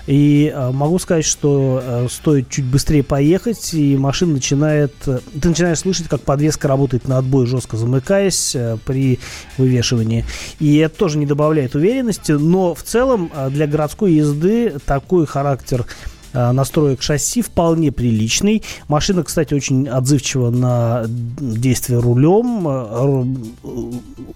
[0.07, 4.93] И э, могу сказать, что э, стоит чуть быстрее поехать, и машина начинает...
[5.07, 9.19] Э, ты начинаешь слышать, как подвеска работает на отбой, жестко замыкаясь при
[9.57, 10.25] вывешивании.
[10.59, 15.85] И это тоже не добавляет уверенности, но в целом для городской езды такой характер
[16.35, 18.63] настроек шасси вполне приличный.
[18.87, 22.67] Машина, кстати, очень отзывчива на действие рулем.
[22.67, 23.25] Э,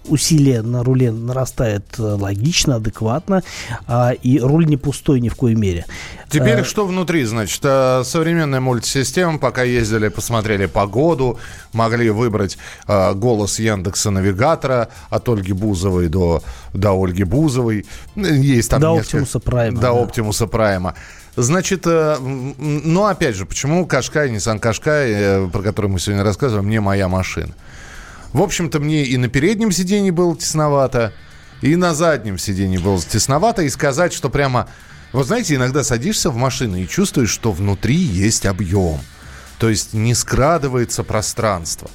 [0.08, 3.42] усилие на руле нарастает э, логично, адекватно.
[3.86, 5.86] А, и руль не пустой ни в коей мере.
[6.28, 7.60] Теперь что внутри, значит?
[7.60, 11.38] Современная мультисистема, пока ездили, посмотрели погоду,
[11.72, 17.84] могли выбрать голос Яндекса Навигатора от Ольги Бузовой до, до Ольги Бузовой.
[18.14, 19.18] Есть там до несколько...
[19.18, 19.76] Оптимуса Прайма.
[19.76, 19.90] До да.
[19.90, 20.94] Оптимуса Прайма.
[21.36, 26.68] Значит, э, ну, опять же, почему Кашкай, Nissan Кашкай, э, про который мы сегодня рассказываем,
[26.68, 27.54] не моя машина?
[28.32, 31.12] В общем-то, мне и на переднем сиденье было тесновато,
[31.62, 34.68] и на заднем сиденье было тесновато, и сказать, что прямо...
[35.12, 39.00] Вот знаете, иногда садишься в машину и чувствуешь, что внутри есть объем.
[39.58, 41.90] То есть не скрадывается пространство.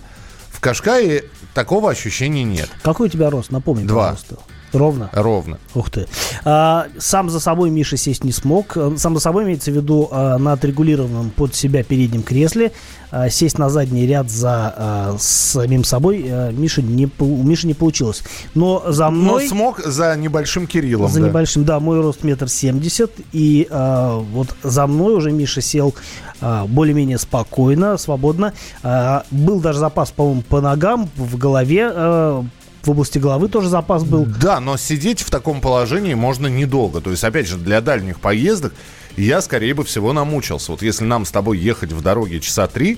[0.52, 2.70] В Кашкае такого ощущения нет.
[2.84, 3.52] Какой у тебя рост?
[3.52, 4.12] Напомни, Два.
[4.12, 4.38] пожалуйста.
[4.76, 5.10] Ровно?
[5.14, 5.58] Ровно.
[5.74, 6.08] Ух ты.
[6.44, 8.78] А, сам за собой Миша сесть не смог.
[8.98, 12.72] Сам за собой имеется в виду а, на отрегулированном под себя переднем кресле.
[13.12, 17.74] А, сесть на задний ряд за а, самим собой а, Миша не, у Миши не
[17.74, 18.24] получилось.
[18.54, 19.44] Но за мной...
[19.44, 21.10] Но смог за небольшим Кириллом.
[21.10, 21.28] За да.
[21.28, 21.80] небольшим, да.
[21.80, 23.12] Мой рост метр семьдесят.
[23.32, 25.96] И а, вот за мной уже Миша сел
[26.42, 28.54] а, более-менее спокойно, свободно.
[28.84, 31.90] А, был даже запас, по-моему, по ногам, в голове.
[31.94, 32.44] А,
[32.86, 34.26] в области головы тоже запас был.
[34.26, 37.02] Да, но сидеть в таком положении можно недолго.
[37.02, 38.74] То есть, опять же, для дальних поездок
[39.18, 40.72] я, скорее бы всего, намучился.
[40.72, 42.98] Вот если нам с тобой ехать в дороге часа три,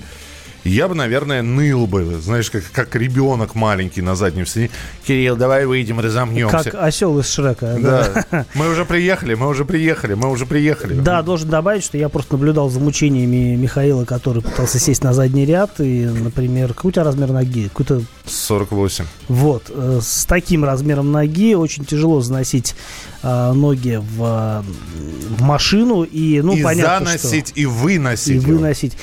[0.64, 4.70] я бы, наверное, ныл бы, знаешь, как, как ребенок маленький на заднем сиденье.
[5.06, 6.70] Кирилл, давай выйдем, разомнемся.
[6.70, 7.76] Как осел из Шрека.
[7.78, 8.24] Да.
[8.30, 8.46] да.
[8.54, 10.94] Мы уже приехали, мы уже приехали, мы уже приехали.
[10.94, 15.46] Да, должен добавить, что я просто наблюдал за мучениями Михаила, который пытался сесть на задний
[15.46, 15.80] ряд.
[15.80, 17.68] И, например, какой у тебя размер ноги?
[17.68, 18.02] Какой-то...
[18.26, 19.04] 48.
[19.28, 19.64] Вот.
[19.70, 22.74] Э, с таким размером ноги очень тяжело заносить
[23.22, 24.64] э, ноги в,
[25.36, 26.02] в машину.
[26.02, 27.60] И, ну, и понятно, заносить, что...
[27.60, 28.42] и выносить.
[28.42, 28.96] И выносить.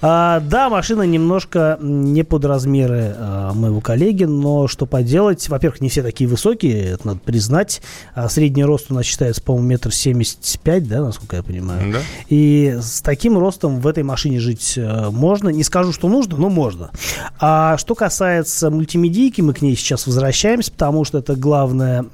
[0.00, 5.48] А, да, машина немножко не под размеры а, моего коллеги, но что поделать.
[5.48, 7.82] Во-первых, не все такие высокие, это надо признать.
[8.14, 11.92] А средний рост у нас считается, по-моему, метр семьдесят пять, да, насколько я понимаю.
[11.92, 11.98] Да.
[12.28, 15.48] И с таким ростом в этой машине жить а, можно.
[15.48, 16.90] Не скажу, что нужно, но можно.
[17.38, 22.04] А что касается мультимедийки, мы к ней сейчас возвращаемся, потому что это главное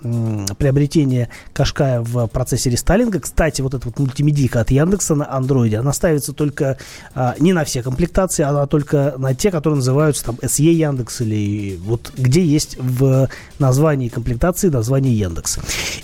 [0.58, 3.20] приобретение Кашкая в процессе рестайлинга.
[3.20, 6.78] Кстати, вот эта вот мультимедийка от Яндекса на андроиде, она ставится только
[7.14, 11.78] а, не на все комплектации, а только на те, которые называются там SE Яндекс или
[11.82, 15.58] вот где есть в названии комплектации название Яндекс.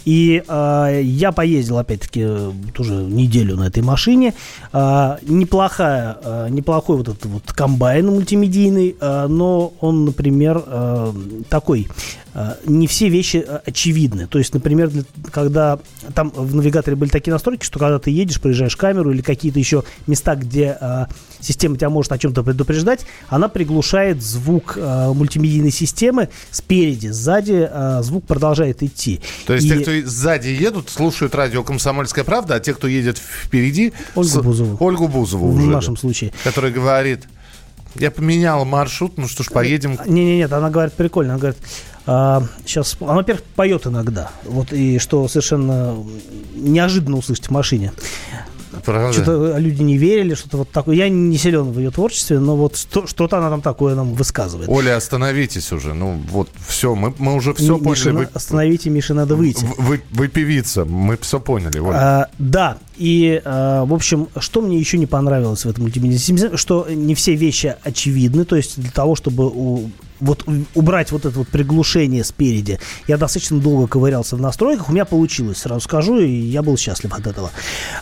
[0.05, 2.27] И э, я поездил, опять-таки,
[2.75, 4.35] тоже неделю на этой машине.
[4.73, 11.13] Э, неплохая, э, неплохой вот этот вот комбайн мультимедийный, э, но он, например, э,
[11.49, 11.89] такой
[12.65, 14.27] не все вещи э, очевидны.
[14.27, 14.91] То есть, например,
[15.31, 15.79] когда
[16.15, 19.85] там в навигаторе были такие настройки, что когда ты едешь, проезжаешь камеру или какие-то еще
[20.07, 21.07] места, где э,
[21.41, 28.01] система тебя может о чем-то предупреждать, она приглушает звук э, мультимедийной системы спереди, сзади э,
[28.03, 29.21] звук продолжает идти.
[29.47, 29.69] То есть И...
[29.69, 33.93] те, кто сзади едут, слушают радио «Комсомольская правда», а те, кто едет впереди...
[34.15, 34.37] Ольгу с...
[34.39, 34.77] Бузову.
[34.81, 35.67] Ольгу Бузову в уже.
[35.67, 36.33] В нашем случае.
[36.45, 37.29] Которая говорит...
[37.95, 39.99] Я поменял маршрут, ну что ж, поедем.
[40.07, 41.35] Не-не-нет, она говорит прикольно.
[41.35, 41.59] Она говорит,
[42.07, 44.31] а, сейчас, она, во-первых, поет иногда.
[44.45, 45.97] Вот, и что совершенно
[46.55, 47.93] неожиданно услышать в машине.
[48.85, 49.13] Правда?
[49.13, 50.97] Что-то люди не верили, что-то вот такое.
[50.97, 54.69] Я не силен в ее творчестве, но вот что, что-то она там такое нам высказывает.
[54.69, 55.95] Оля, остановитесь уже.
[55.95, 58.11] Ну вот все, мы, мы уже все М- поняли.
[58.11, 58.29] вы...
[58.33, 59.67] Остановите, Миша, надо выйти.
[59.79, 61.79] Вы, вы певица, мы все поняли.
[61.79, 61.97] Оля.
[61.97, 66.87] А, да, и, а, в общем, что мне еще не понравилось в этом мультимедиа, что
[66.89, 69.91] не все вещи очевидны, то есть для того, чтобы у
[70.23, 72.79] вот убрать вот это вот приглушение спереди.
[73.09, 77.13] Я достаточно долго ковырялся в настройках, у меня получилось, сразу скажу, и я был счастлив
[77.13, 77.51] от этого.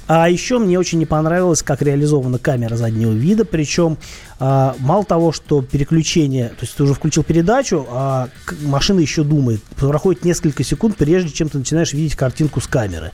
[0.06, 3.96] А еще мне очень не понравилось, как реализована камера заднего вида, причем
[4.38, 8.28] а, мало того, что переключение, то есть ты уже включил передачу, а
[8.62, 13.12] машина еще думает, проходит несколько секунд, прежде чем ты начинаешь видеть картинку с камеры.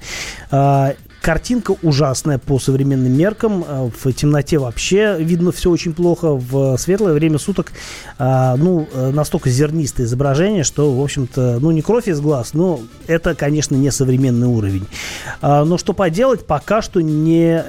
[0.50, 0.94] А,
[1.26, 3.64] Картинка ужасная по современным меркам.
[3.66, 6.34] Э, в темноте вообще видно все очень плохо.
[6.34, 7.72] В светлое время суток
[8.16, 12.78] э, ну, э, настолько зернистое изображение, что, в общем-то, ну, не кровь из глаз, но
[13.08, 14.86] это, конечно, не современный уровень.
[15.42, 17.60] Но что поделать, пока что не...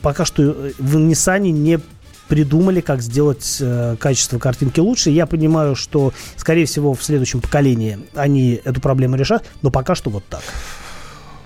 [0.00, 1.80] Пока что в Nissan не
[2.28, 5.10] придумали, как сделать э, качество картинки лучше.
[5.10, 10.10] Я понимаю, что, скорее всего, в следующем поколении они эту проблему решат, но пока что
[10.10, 10.42] вот так.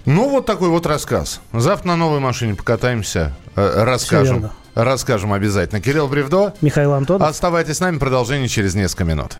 [0.09, 1.43] Ну, вот такой вот рассказ.
[1.53, 4.51] Завтра на новой машине покатаемся, э, расскажем.
[4.75, 5.83] Расскажем обязательно.
[5.83, 6.55] Кирилл Бревдо.
[6.63, 7.29] Михаил Антонов.
[7.29, 9.37] Оставайтесь с нами, продолжение через несколько минут.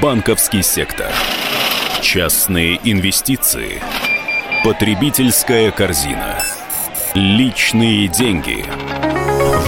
[0.00, 1.08] Банковский сектор.
[2.00, 3.82] Частные инвестиции.
[4.62, 6.38] Потребительская корзина.
[7.14, 8.64] Личные деньги.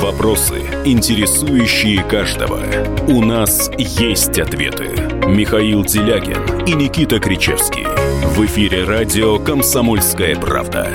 [0.00, 2.60] Вопросы, интересующие каждого.
[3.08, 4.90] У нас есть ответы.
[5.26, 8.01] Михаил Делягин и Никита Кричевский.
[8.22, 10.88] В эфире радио «Комсомольская правда».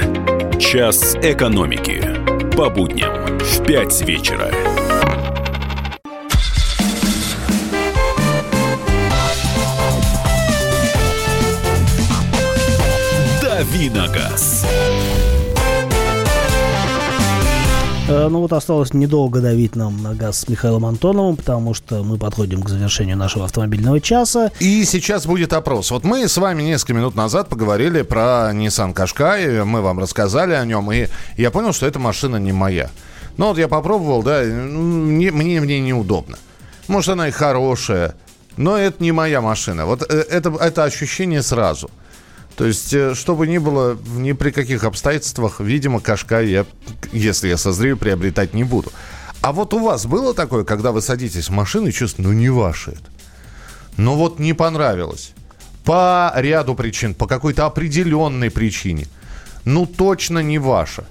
[0.59, 2.01] Час экономики.
[2.55, 4.49] По будням в 5 вечера.
[13.41, 14.46] Давиногаз.
[18.07, 22.63] Ну вот осталось недолго давить нам на газ с Михаилом Антоновым, потому что мы подходим
[22.63, 24.51] к завершению нашего автомобильного часа.
[24.59, 25.91] И сейчас будет опрос.
[25.91, 30.63] Вот мы с вами несколько минут назад поговорили про Nissan Qashqai, мы вам рассказали о
[30.65, 32.89] нем, и я понял, что эта машина не моя.
[33.35, 36.37] Ну вот я попробовал, да, мне, мне, мне неудобно.
[36.87, 38.15] Может, она и хорошая,
[38.55, 39.85] но это не моя машина.
[39.85, 41.91] Вот э, это, это ощущение сразу–
[42.57, 46.65] то есть, э, что бы ни было, ни при каких обстоятельствах, видимо, кашка я,
[47.13, 48.91] если я созрею, приобретать не буду.
[49.41, 52.49] А вот у вас было такое, когда вы садитесь в машину и чувствуете, ну не
[52.49, 53.03] ваше это.
[53.97, 55.33] Ну вот не понравилось.
[55.85, 59.07] По ряду причин, по какой-то определенной причине.
[59.63, 61.05] Ну точно не ваше.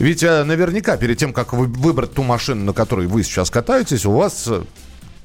[0.00, 4.04] Ведь э, наверняка перед тем, как вы выбрать ту машину, на которой вы сейчас катаетесь,
[4.04, 4.64] у вас э,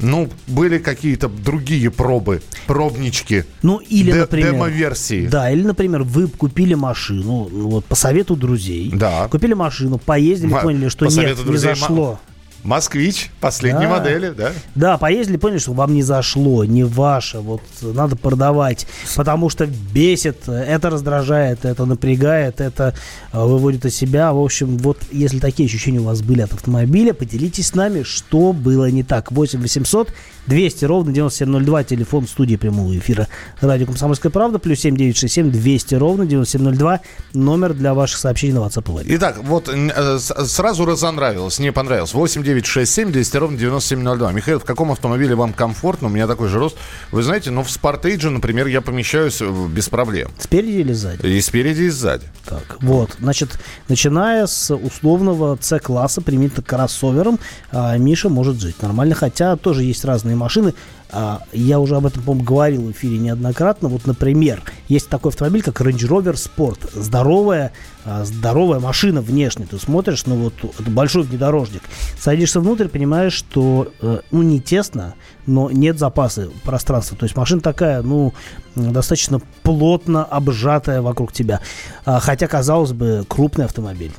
[0.02, 3.46] ну, были какие-то другие пробы, пробнички.
[3.62, 4.52] Ну, или, де- например...
[4.54, 5.28] Демо-версии.
[5.28, 8.92] Да, или, например, вы купили машину, ну, вот по совету друзей.
[8.94, 9.28] Да.
[9.30, 12.20] Купили машину, поездили, поняли, что нет, не зашло.
[12.64, 13.90] Москвич, последней да.
[13.90, 14.52] модели, да?
[14.76, 20.48] Да, поездили, поняли, что вам не зашло, не ваше, вот надо продавать, потому что бесит,
[20.48, 22.94] это раздражает, это напрягает, это
[23.34, 24.32] э, выводит из себя.
[24.32, 28.54] В общем, вот если такие ощущения у вас были от автомобиля, поделитесь с нами, что
[28.54, 29.32] было не так.
[29.32, 30.14] 8 800
[30.48, 33.28] 200 ровно 9702, телефон студии прямого эфира
[33.60, 37.00] радио «Комсомольская правда», плюс 7967 200 ровно 9702,
[37.34, 42.14] номер для ваших сообщений на WhatsApp Итак, вот э, сразу разонравилось, не понравилось.
[42.14, 44.32] 8967 200 ровно 9702.
[44.32, 46.08] Михаил, в каком автомобиле вам комфортно?
[46.08, 46.78] У меня такой же рост.
[47.12, 50.30] Вы знаете, ну в Спортейдже, например, я помещаюсь э, без проблем.
[50.40, 51.26] Спереди или сзади?
[51.26, 52.26] И спереди, и сзади.
[52.46, 53.18] Так, вот.
[53.20, 57.40] Значит, начиная с условного C-класса, применительно к кроссоверам,
[57.72, 60.74] а, Миша может жить нормально, хотя тоже есть разные машины.
[61.12, 63.90] А, я уже об этом, по-моему, говорил в эфире неоднократно.
[63.90, 66.90] Вот, например, есть такой автомобиль, как Range Rover Sport.
[66.94, 67.74] Здоровая,
[68.06, 69.66] а, здоровая машина внешне.
[69.70, 71.82] Ты смотришь, ну вот, это большой внедорожник.
[72.18, 77.18] Садишься внутрь, понимаешь, что, э, ну, не тесно, но нет запаса пространства.
[77.18, 78.34] То есть машина такая, ну,
[78.76, 81.60] достаточно плотно обжатая вокруг тебя.
[82.06, 84.14] А, хотя, казалось бы, крупный автомобиль.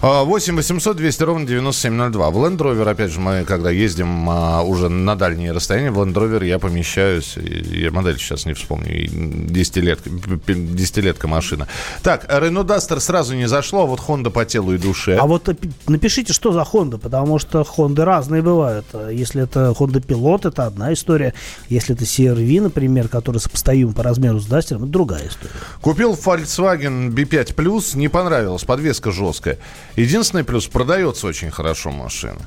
[0.00, 2.30] 8 800 200 ровно 9702.
[2.30, 4.28] В Land Rover, опять же, мы когда ездим
[4.68, 10.10] уже на дальние расстояния, в Land Rover я помещаюсь, я модель сейчас не вспомню, 10-летка,
[10.46, 11.66] 10 машина.
[12.02, 15.16] Так, Renault Duster сразу не зашло, а вот Honda по телу и душе.
[15.16, 15.48] А вот
[15.86, 18.86] напишите, что за Honda, потому что Honda разные бывают.
[19.10, 21.34] Если это Honda Pilot, это одна история.
[21.68, 25.52] Если это CRV, например, который сопоставим по размеру с Duster, это другая история.
[25.80, 29.58] Купил Volkswagen B5 Plus, не понравилось, подвеска жесткая.
[29.96, 32.40] Единственный плюс, продается очень хорошо машина.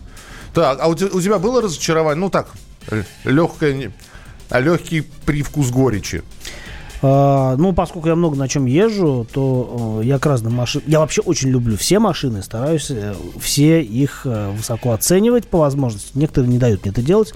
[0.53, 2.19] Так, а у тебя было разочарование?
[2.19, 2.49] Ну так,
[3.25, 3.91] легкое,
[4.49, 6.23] легкий привкус горечи.
[7.03, 10.87] А, ну, поскольку я много на чем езжу, то я к разным машинам...
[10.87, 16.11] Я вообще очень люблю все машины, стараюсь э, все их э, высоко оценивать по возможности.
[16.13, 17.33] Некоторые не дают мне это делать.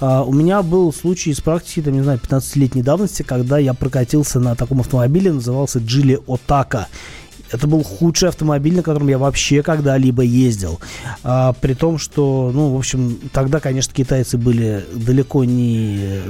[0.00, 4.38] А, у меня был случай из практики, там, не знаю, 15-летней давности, когда я прокатился
[4.38, 6.88] на таком автомобиле, назывался Джили Отака
[7.50, 10.80] это был худший автомобиль, на котором я вообще когда-либо ездил.
[11.22, 16.20] А, при том, что, ну, в общем, тогда, конечно, китайцы были далеко не,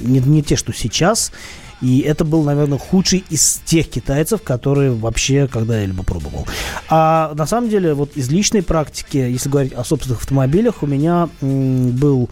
[0.00, 1.32] не, не те, что сейчас.
[1.80, 6.46] И это был, наверное, худший из тех китайцев, которые вообще когда-либо пробовал.
[6.88, 11.28] А на самом деле, вот из личной практики, если говорить о собственных автомобилях, у меня
[11.40, 12.28] м, был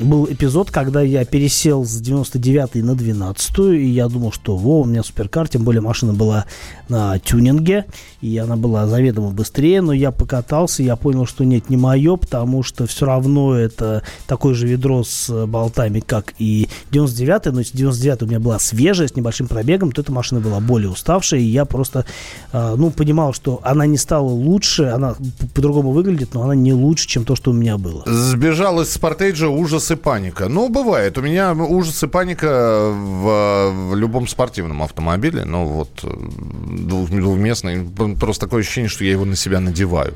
[0.00, 4.84] был эпизод, когда я пересел с 99 на 12 и я думал, что во, у
[4.84, 6.44] меня суперкар, тем более машина была
[6.88, 7.86] на тюнинге,
[8.20, 12.62] и она была заведомо быстрее, но я покатался, я понял, что нет, не мое, потому
[12.62, 18.22] что все равно это такое же ведро с болтами, как и 99 но если 99
[18.22, 21.64] у меня была свежая, с небольшим пробегом, то эта машина была более уставшая, и я
[21.64, 22.04] просто,
[22.52, 25.14] э, ну, понимал, что она не стала лучше, она
[25.54, 28.02] по-другому выглядит, но она не лучше, чем то, что у меня было.
[28.06, 30.48] Сбежал из спорта Спортейджа ужас и паника.
[30.48, 31.16] Ну, бывает.
[31.18, 35.44] У меня ужас и паника в, в любом спортивном автомобиле.
[35.44, 37.88] Ну, вот двухместный.
[38.18, 40.14] Просто такое ощущение, что я его на себя надеваю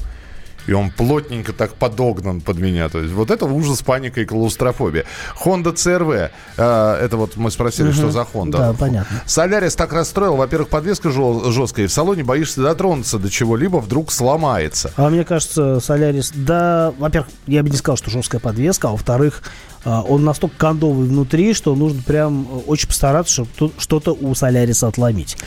[0.69, 2.89] и он плотненько так подогнан под меня.
[2.91, 5.07] То есть вот это ужас, паника и клаустрофобия.
[5.43, 6.31] Honda CRV.
[6.59, 7.95] Э, это вот мы спросили, угу.
[7.95, 8.51] что за Honda.
[8.53, 9.23] Да, понятно.
[9.25, 10.37] Солярис так расстроил.
[10.37, 14.93] Во-первых, подвеска жесткая, и в салоне боишься дотронуться до чего-либо, вдруг сломается.
[14.97, 19.43] А мне кажется, Солярис, да, во-первых, я бы не сказал, что жесткая подвеска, а во-вторых,
[19.85, 25.39] а, он настолько кондовый внутри, что нужно прям очень постараться, чтобы что-то у Соляриса отломить.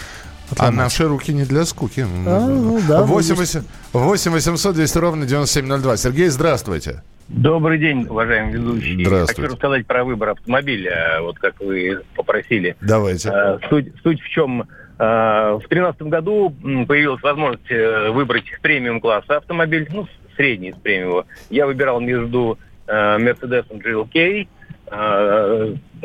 [0.58, 2.06] А наши руки не для скуки.
[2.28, 3.62] А, ну, да, 8, 8,
[3.94, 5.98] 8 800 200 ровно 9702.
[5.98, 7.04] Сергей, здравствуйте.
[7.28, 9.06] Добрый день, уважаемый ведущий.
[9.06, 9.42] Здравствуйте.
[9.42, 12.76] Хочу рассказать про выбор автомобиля, вот как вы попросили.
[12.82, 13.30] Давайте.
[13.30, 14.68] А, суть, суть в чем?
[15.00, 16.54] А, в 2013 году
[16.88, 21.26] появилась возможность э, выбрать премиум класса автомобиль, ну, средний из премиума.
[21.50, 24.48] Я выбирал между Mercedes GLK,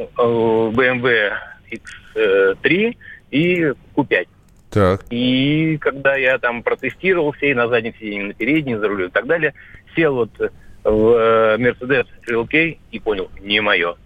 [0.06, 1.32] BMW
[2.14, 2.96] X3
[3.30, 4.28] и Q5.
[4.70, 5.04] Так.
[5.10, 9.26] И когда я там протестировался и на заднем сиденье, на переднем, за рулем и так
[9.26, 9.54] далее,
[9.94, 13.96] сел вот в э, Mercedes GLK и понял, не мое.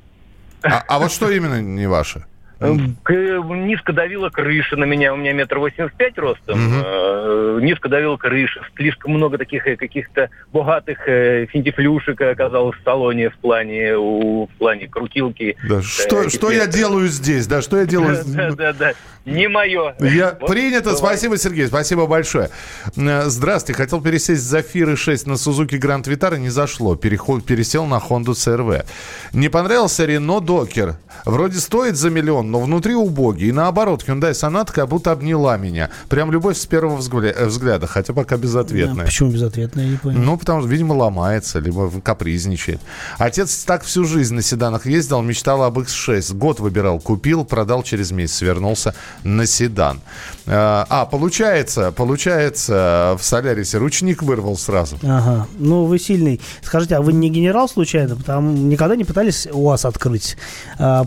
[0.62, 2.24] А, а вот что именно не ваше?
[2.60, 6.58] Низко давила крыша на меня, у меня метр восемьдесят пять ростом.
[6.58, 7.60] Угу.
[7.60, 13.38] Низко давила крыша, слишком много таких э, каких-то богатых э, финтифлюшек оказалось в салоне в
[13.38, 15.56] плане, у, в плане крутилки.
[15.68, 18.18] Да, что, что я делаю здесь, да, что я делаю?
[18.26, 18.92] Да, да, да,
[19.24, 19.94] не мое.
[19.98, 20.36] Я...
[20.40, 22.50] Вот Принято, спасибо, Сергей, спасибо большое.
[22.94, 28.32] Здравствуйте, хотел пересесть Зафиры 6 на Сузуки Гранд Витара, не зашло, Переход, пересел на Honda
[28.32, 28.84] CRV.
[29.32, 33.48] Не понравился Рено Докер, вроде стоит за миллион, но внутри убогий.
[33.48, 35.90] И наоборот, Hyundai Sonata как будто обняла меня.
[36.08, 38.96] Прям любовь с первого э, взгляда, хотя пока безответная.
[38.96, 40.18] Да, почему безответная, я не понял.
[40.18, 42.80] Ну, потому что, видимо, ломается, либо капризничает.
[43.18, 46.34] Отец так всю жизнь на седанах ездил, мечтал об X6.
[46.34, 50.00] Год выбирал, купил, продал через месяц, вернулся на седан.
[50.46, 54.96] А, а получается, получается, в Солярисе ручник вырвал сразу.
[55.02, 56.40] Ага, ну вы сильный.
[56.62, 58.16] Скажите, а вы не генерал случайно?
[58.16, 60.36] Потому никогда не пытались у вас открыть?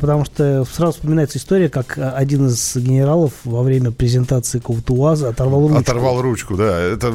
[0.04, 5.30] Потому что сразу вспоминается история, как э, один из генералов во время презентации какого-то УАЗа
[5.30, 5.80] оторвал ручку.
[5.80, 6.78] Оторвал ручку, да.
[6.78, 7.14] Это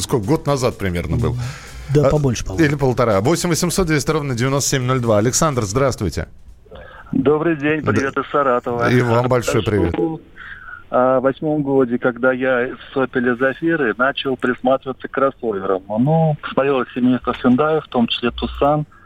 [0.00, 0.26] сколько?
[0.26, 1.36] Год назад примерно был.
[1.94, 3.20] Да, а, побольше, по Или полтора.
[3.20, 5.16] 8 800 200 ровно 9702.
[5.16, 6.26] Александр, здравствуйте.
[7.12, 8.22] Добрый день, привет да.
[8.22, 8.90] из Саратова.
[8.90, 9.94] И вам большой привет.
[10.90, 15.84] В восьмом году, когда я с Opel Зафиры начал присматриваться к кроссоверам.
[15.86, 18.86] Ну, посмотрел семейство Hyundai, в том числе Тусан–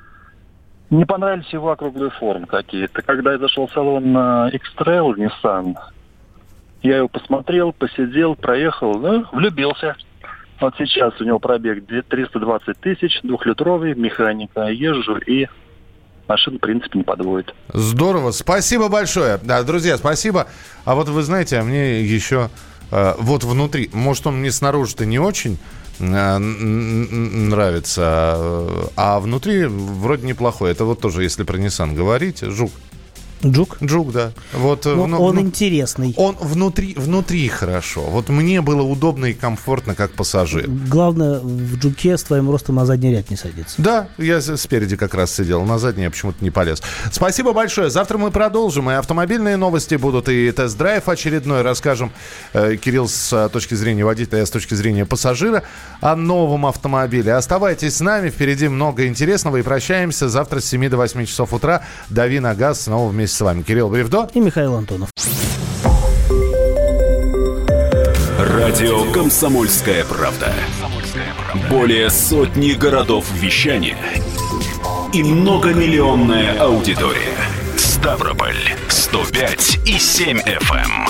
[0.93, 3.01] Не понравились его округлые формы какие-то.
[3.01, 5.75] Когда я зашел в салон на X-Trail Nissan,
[6.83, 9.97] я его посмотрел, посидел, проехал, ну, влюбился.
[10.61, 14.67] Вот сейчас у него пробег 320 тысяч, двухлитровый, механика.
[14.67, 15.49] Езжу и
[16.29, 17.55] машина, в принципе, не подводит.
[17.73, 18.31] Здорово.
[18.31, 19.39] Спасибо большое.
[19.43, 20.47] Да, друзья, спасибо.
[20.85, 22.51] А вот вы знаете, а мне еще
[22.91, 25.59] э, вот внутри, может, он мне снаружи-то не очень
[25.99, 30.73] нравится, э, а внутри вроде неплохой.
[30.73, 32.73] Это вот тоже, если про Nissan говорить, жук.
[33.45, 33.79] Джук?
[33.83, 34.33] Джук, да.
[34.53, 36.15] Вот, ну, ну, он ну, интересный.
[36.17, 38.03] Он внутри, внутри хорошо.
[38.03, 40.69] Вот мне было удобно и комфортно, как пассажир.
[40.69, 43.75] Главное, в Джуке с твоим ростом на задний ряд не садиться.
[43.79, 45.65] Да, я спереди как раз сидел.
[45.65, 46.83] На задний я почему-то не полез.
[47.11, 47.91] Спасибо большое.
[47.91, 48.91] Завтра мы продолжим.
[48.91, 51.63] И автомобильные новости будут, и тест-драйв очередной.
[51.63, 52.13] Расскажем,
[52.53, 55.65] э, Кирилл, с э, точки зрения водителя, а с точки зрения пассажира,
[56.01, 57.35] о новом автомобиле.
[57.35, 58.31] Оставайтесь с нами.
[58.31, 59.57] Впереди много интересного.
[59.57, 61.83] И прощаемся завтра с 7 до 8 часов утра.
[62.09, 65.11] Дави на газ снова вместе с вами Кирилл Бревдо и Михаил Антонов.
[68.39, 70.53] Радио «Комсомольская правда».
[71.71, 73.97] Более сотни городов вещания
[75.13, 77.37] и многомиллионная аудитория.
[77.77, 78.57] Ставрополь
[78.89, 80.73] 105 и 7 FM.
[80.73, 81.09] Эм.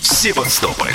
[0.00, 0.94] Севастополь